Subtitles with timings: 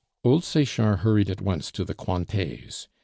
[0.23, 2.87] Old Sechard hurried at once to the Cointets.